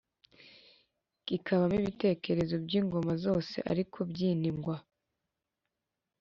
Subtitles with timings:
[1.25, 4.77] kikabamo ibitekerezo by’ingoma zose, ariko by’iningwa